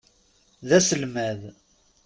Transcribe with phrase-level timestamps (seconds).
[0.67, 1.41] D aselmad.